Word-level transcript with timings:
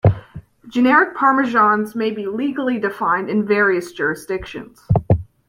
Generic 0.67 1.15
parmesans 1.15 1.93
may 1.93 2.09
be 2.09 2.25
legally 2.25 2.79
defined 2.79 3.29
in 3.29 3.45
various 3.45 3.91
jurisdictions. 3.91 4.81